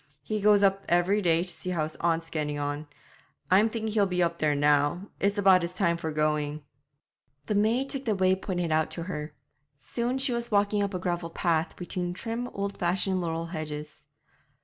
[0.23, 2.87] He goes up every day to see how his aunt's getting on.
[3.51, 6.63] I'm thinking he'll be up there now; it's about his time for going.'
[7.45, 9.35] The maid took the way pointed out to her.
[9.79, 14.07] Soon she was walking up a gravel path, between trim, old fashioned laurel hedges.